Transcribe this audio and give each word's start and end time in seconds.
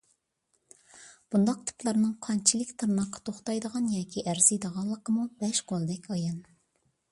بۇنداق 1.33 1.59
تىپلارنىڭ 1.71 2.15
قانچىلىك 2.29 2.71
تىرناققا 2.83 3.21
توختايدىغان 3.31 3.93
ياكى 3.99 4.25
ئەرزىيدىغانلىقىمۇ 4.27 5.29
بەش 5.45 5.65
قولدەك 5.73 6.13
ئايان. 6.19 6.45